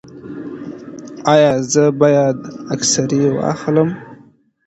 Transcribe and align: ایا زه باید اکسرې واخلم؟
ایا 1.33 1.51
زه 1.71 1.83
باید 2.01 2.37
اکسرې 2.73 3.21
واخلم؟ 3.37 3.89